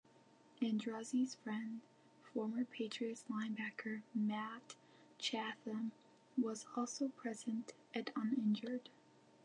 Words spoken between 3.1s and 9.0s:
linebacker Matt Chatham, was also present, and uninjured.